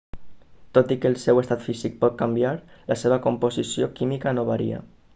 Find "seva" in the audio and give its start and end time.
3.05-3.23